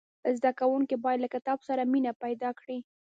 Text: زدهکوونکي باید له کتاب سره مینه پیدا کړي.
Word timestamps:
زدهکوونکي 0.37 0.95
باید 1.03 1.19
له 1.23 1.29
کتاب 1.35 1.59
سره 1.67 1.81
مینه 1.91 2.11
پیدا 2.23 2.49
کړي. 2.59 2.77